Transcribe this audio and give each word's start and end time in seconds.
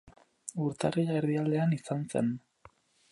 Urtarrila 0.67 1.19
erdialdean 1.19 1.77
izan 1.77 2.03
zen. 2.15 2.33